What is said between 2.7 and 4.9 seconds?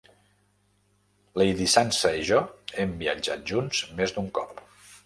hem viatjat junts més d'un cop.